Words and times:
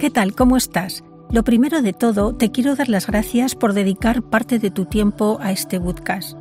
¿Qué 0.00 0.08
tal? 0.08 0.34
¿Cómo 0.34 0.56
estás? 0.56 1.04
Lo 1.30 1.44
primero 1.44 1.82
de 1.82 1.92
todo, 1.92 2.34
te 2.34 2.50
quiero 2.50 2.74
dar 2.74 2.88
las 2.88 3.06
gracias 3.06 3.54
por 3.54 3.74
dedicar 3.74 4.22
parte 4.22 4.58
de 4.58 4.70
tu 4.70 4.86
tiempo 4.86 5.36
a 5.42 5.52
este 5.52 5.78
podcast. 5.78 6.38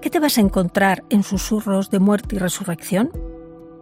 ¿Qué 0.00 0.10
te 0.10 0.18
vas 0.18 0.36
a 0.36 0.40
encontrar 0.40 1.04
en 1.08 1.22
Susurros 1.22 1.90
de 1.90 2.00
Muerte 2.00 2.34
y 2.34 2.38
Resurrección? 2.40 3.12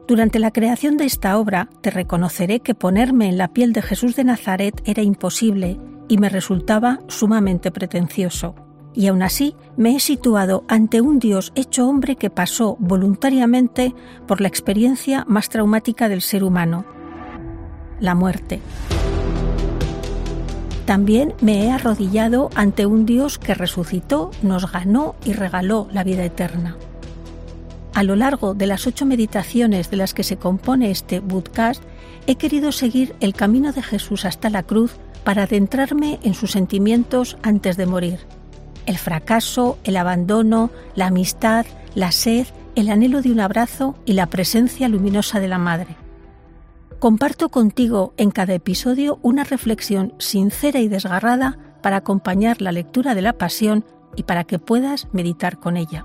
Durante 0.07 0.39
la 0.39 0.51
creación 0.51 0.99
de 0.99 1.07
esta 1.07 1.39
obra, 1.39 1.71
te 1.81 1.91
reconoceré 1.91 2.61
que 2.61 2.75
ponerme 2.75 3.31
en 3.31 3.39
la 3.39 3.55
piel 3.55 3.73
de 3.73 3.81
Jesús 3.81 4.17
de 4.17 4.25
Nazaret 4.25 4.83
era 4.85 5.03
imposible 5.03 5.81
y 6.07 6.19
me 6.19 6.29
resultaba 6.29 6.99
sumamente 7.09 7.71
pretencioso 7.71 8.55
y 8.93 9.07
aún 9.07 9.23
así 9.23 9.55
me 9.77 9.95
he 9.95 10.01
situado 10.01 10.65
ante 10.69 11.01
un 11.01 11.21
Dios 11.21 11.53
hecho 11.55 11.89
hombre 11.89 12.17
que 12.17 12.29
pasó 12.29 12.77
voluntariamente 12.81 13.95
por 14.27 14.41
la 14.41 14.49
experiencia 14.49 15.25
más 15.29 15.49
traumática 15.49 16.09
del 16.09 16.21
ser 16.21 16.43
humano, 16.45 16.85
la 18.01 18.15
muerte. 18.15 18.61
También 20.87 21.35
me 21.41 21.65
he 21.65 21.71
arrodillado 21.71 22.51
ante 22.55 22.87
un 22.87 23.07
Dios 23.07 23.39
que 23.39 23.55
resucitó, 23.55 24.31
nos 24.43 24.71
ganó 24.71 25.15
y 25.25 25.33
regaló 25.33 25.87
la 25.93 26.03
vida 26.03 26.25
eterna. 26.25 26.77
A 27.95 28.03
lo 28.03 28.17
largo 28.17 28.55
de 28.55 28.67
las 28.67 28.87
ocho 28.87 29.07
meditaciones 29.07 29.91
de 29.91 29.97
las 29.97 30.15
que 30.15 30.25
se 30.25 30.37
compone 30.37 30.91
este 30.91 31.21
podcast, 31.21 31.83
he 32.27 32.37
querido 32.37 32.73
seguir 32.73 33.15
el 33.21 33.35
camino 33.35 33.73
de 33.73 33.83
Jesús 33.83 34.25
hasta 34.25 34.51
la 34.51 34.63
cruz 34.63 34.97
para 35.23 35.45
adentrarme 35.45 36.19
en 36.23 36.35
sus 36.35 36.53
sentimientos 36.53 37.37
antes 37.43 37.77
de 37.77 37.87
morir 37.87 38.19
el 38.87 38.99
fracaso, 38.99 39.79
el 39.85 39.97
abandono, 39.97 40.71
la 40.97 41.07
amistad, 41.07 41.65
la 41.95 42.11
sed, 42.11 42.47
el 42.75 42.91
anhelo 42.91 43.23
de 43.23 43.31
un 43.31 43.41
abrazo 43.41 43.97
y 44.05 44.15
la 44.15 44.27
presencia 44.27 44.89
luminosa 44.89 45.39
de 45.39 45.49
la 45.49 45.59
Madre. 45.59 46.00
Comparto 47.01 47.49
contigo 47.49 48.13
en 48.19 48.31
cada 48.31 48.53
episodio 48.53 49.21
una 49.23 49.43
reflexión 49.43 50.13
sincera 50.19 50.81
y 50.81 50.89
desgarrada 50.89 51.57
para 51.81 51.97
acompañar 51.97 52.61
la 52.61 52.73
lectura 52.73 53.15
de 53.15 53.23
la 53.23 53.33
Pasión 53.33 53.87
y 54.17 54.25
para 54.25 54.45
que 54.45 54.59
puedas 54.59 55.09
meditar 55.11 55.59
con 55.59 55.79
ella. 55.79 56.05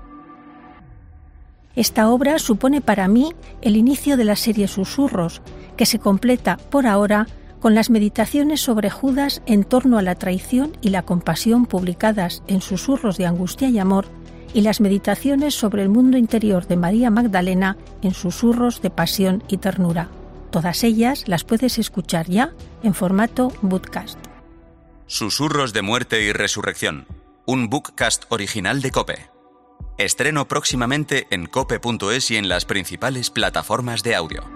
Esta 1.74 2.08
obra 2.08 2.38
supone 2.38 2.80
para 2.80 3.08
mí 3.08 3.34
el 3.60 3.76
inicio 3.76 4.16
de 4.16 4.24
la 4.24 4.36
serie 4.36 4.68
Susurros, 4.68 5.42
que 5.76 5.84
se 5.84 5.98
completa 5.98 6.56
por 6.56 6.86
ahora 6.86 7.26
con 7.60 7.74
las 7.74 7.90
meditaciones 7.90 8.62
sobre 8.62 8.88
Judas 8.88 9.42
en 9.44 9.64
torno 9.64 9.98
a 9.98 10.02
la 10.02 10.14
traición 10.14 10.78
y 10.80 10.88
la 10.88 11.02
compasión 11.02 11.66
publicadas 11.66 12.42
en 12.46 12.62
Susurros 12.62 13.18
de 13.18 13.26
Angustia 13.26 13.68
y 13.68 13.78
Amor, 13.78 14.06
y 14.54 14.62
las 14.62 14.80
meditaciones 14.80 15.54
sobre 15.54 15.82
el 15.82 15.90
mundo 15.90 16.16
interior 16.16 16.66
de 16.66 16.78
María 16.78 17.10
Magdalena 17.10 17.76
en 18.00 18.14
Susurros 18.14 18.80
de 18.80 18.88
Pasión 18.88 19.42
y 19.46 19.58
Ternura. 19.58 20.08
Todas 20.50 20.84
ellas 20.84 21.24
las 21.26 21.44
puedes 21.44 21.78
escuchar 21.78 22.26
ya 22.28 22.52
en 22.82 22.94
formato 22.94 23.52
bootcast. 23.62 24.18
Susurros 25.06 25.72
de 25.72 25.82
Muerte 25.82 26.22
y 26.22 26.32
Resurrección, 26.32 27.06
un 27.46 27.68
bookcast 27.68 28.24
original 28.28 28.82
de 28.82 28.90
Cope. 28.90 29.30
Estreno 29.98 30.48
próximamente 30.48 31.26
en 31.30 31.46
cope.es 31.46 32.30
y 32.30 32.36
en 32.36 32.48
las 32.48 32.64
principales 32.64 33.30
plataformas 33.30 34.02
de 34.02 34.14
audio. 34.14 34.55